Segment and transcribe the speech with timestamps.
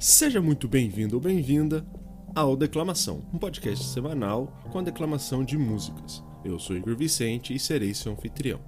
[0.00, 1.86] Seja muito bem-vindo ou bem-vinda
[2.34, 6.24] ao Declamação, um podcast semanal com a declamação de músicas.
[6.42, 8.60] Eu sou Igor Vicente e serei seu anfitrião.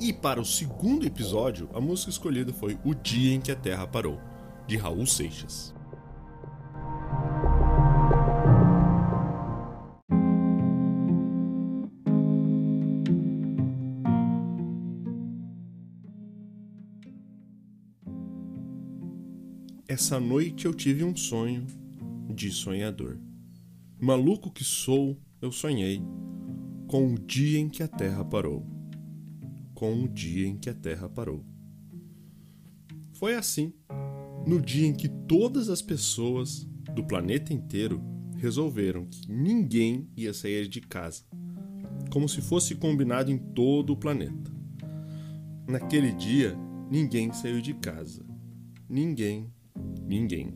[0.00, 3.86] E para o segundo episódio, a música escolhida foi O Dia em que a Terra
[3.86, 4.18] Parou,
[4.66, 5.74] de Raul Seixas.
[19.86, 21.66] Essa noite eu tive um sonho
[22.34, 23.18] de sonhador.
[24.00, 26.00] Maluco que sou, eu sonhei
[26.86, 28.66] com o dia em que a terra parou.
[29.74, 31.44] Com o dia em que a terra parou.
[33.12, 33.74] Foi assim,
[34.46, 38.02] no dia em que todas as pessoas do planeta inteiro
[38.38, 41.24] resolveram que ninguém ia sair de casa,
[42.10, 44.50] como se fosse combinado em todo o planeta.
[45.68, 46.56] Naquele dia,
[46.90, 48.24] ninguém saiu de casa.
[48.88, 49.52] Ninguém
[50.06, 50.54] Ninguém.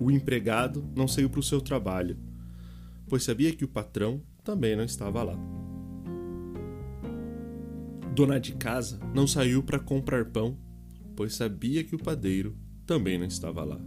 [0.00, 2.16] O empregado não saiu para o seu trabalho,
[3.08, 5.36] pois sabia que o patrão também não estava lá.
[8.14, 10.58] Dona de casa não saiu para comprar pão,
[11.14, 13.80] pois sabia que o padeiro também não estava lá.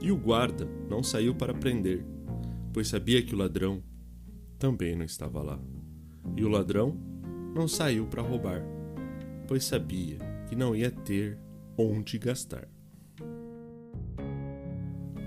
[0.00, 2.04] E o guarda não saiu para prender,
[2.72, 3.82] pois sabia que o ladrão
[4.58, 5.58] também não estava lá.
[6.36, 6.96] E o ladrão
[7.54, 8.62] não saiu para roubar,
[9.46, 11.38] pois sabia que não ia ter
[11.76, 12.68] onde gastar.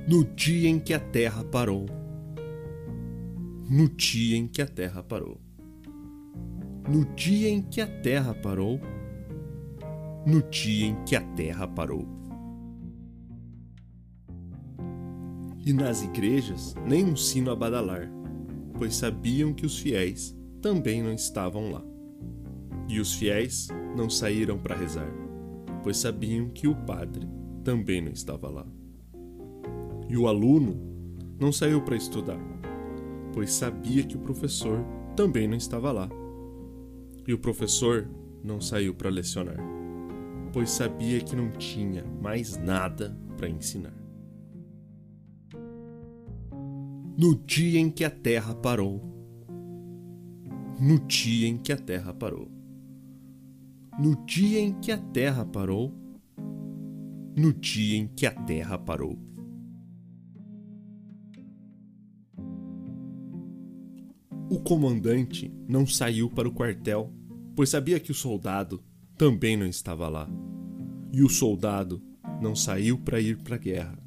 [0.07, 1.87] No dia em que a terra parou.
[3.69, 5.41] No dia em que a terra parou.
[6.87, 8.79] No dia em que a terra parou.
[10.25, 12.07] No dia em que a terra parou.
[15.65, 18.07] E nas igrejas nem um sino a badalar,
[18.77, 21.83] pois sabiam que os fiéis também não estavam lá.
[22.87, 25.24] E os fiéis não saíram para rezar
[25.85, 27.27] pois sabiam que o padre
[27.63, 28.65] também não estava lá.
[30.09, 30.75] E o aluno
[31.39, 32.39] não saiu para estudar,
[33.31, 34.83] pois sabia que o professor
[35.15, 36.09] também não estava lá.
[37.27, 38.09] E o professor
[38.43, 39.59] não saiu para lecionar,
[40.51, 43.93] pois sabia que não tinha mais nada para ensinar.
[47.15, 49.03] No dia em que a terra parou,
[50.81, 52.54] no dia em que a terra parou
[53.97, 55.93] no dia em que a terra parou,
[57.35, 59.17] no dia em que a terra parou.
[64.49, 67.11] O comandante não saiu para o quartel,
[67.55, 68.83] pois sabia que o soldado
[69.17, 70.29] também não estava lá.
[71.11, 72.01] E o soldado
[72.41, 73.97] não saiu para ir para a guerra,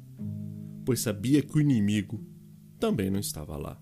[0.85, 2.23] pois sabia que o inimigo
[2.79, 3.81] também não estava lá.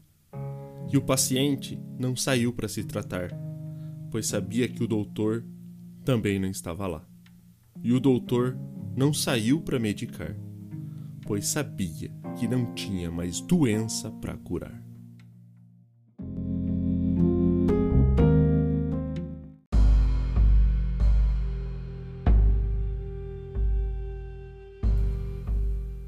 [0.92, 3.30] E o paciente não saiu para se tratar,
[4.10, 5.46] pois sabia que o doutor
[6.08, 7.06] também não estava lá.
[7.84, 8.58] E o doutor
[8.96, 10.34] não saiu para medicar,
[11.24, 12.10] pois sabia
[12.40, 14.82] que não tinha mais doença para curar.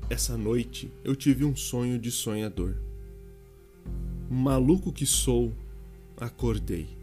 [0.10, 2.78] Essa noite eu tive um sonho de sonhador.
[4.30, 5.54] Maluco que sou,
[6.16, 6.99] acordei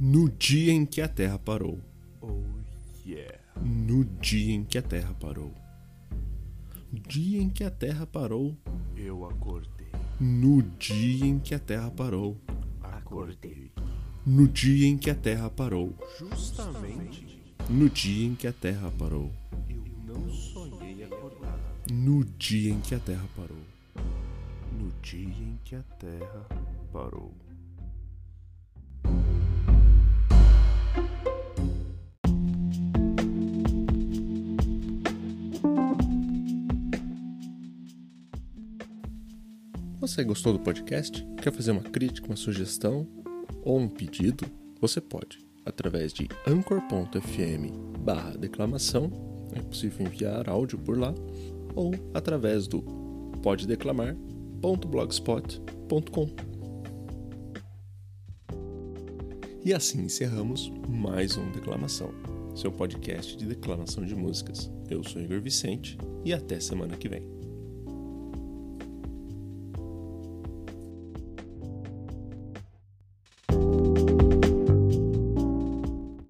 [0.00, 1.80] No dia em que a Terra parou.
[2.22, 2.40] Oh
[3.04, 3.36] yeah.
[3.60, 5.52] No dia em que a Terra parou.
[6.92, 8.56] No dia em que a Terra parou.
[8.96, 9.88] Eu acordei.
[10.20, 12.36] No dia em que a Terra parou.
[12.80, 13.72] Acordei.
[14.24, 15.92] No dia em que a Terra parou.
[16.16, 17.42] Justamente.
[17.68, 19.32] No dia em que a Terra parou.
[19.68, 21.58] Eu não sonhei acordar.
[21.92, 23.64] No dia em que a Terra parou.
[24.78, 26.46] No dia em que a Terra
[26.92, 27.34] parou.
[40.08, 41.22] Você gostou do podcast?
[41.36, 43.06] Quer fazer uma crítica, uma sugestão
[43.62, 44.46] ou um pedido?
[44.80, 49.12] Você pode, através de anchor.fm barra declamação,
[49.52, 51.14] é possível enviar áudio por lá,
[51.74, 52.80] ou através do
[53.42, 56.30] poddeclamar.blogspot.com.
[59.62, 62.14] E assim encerramos mais um Declamação,
[62.56, 64.70] seu podcast de declamação de músicas.
[64.88, 67.37] Eu sou Igor Vicente e até semana que vem.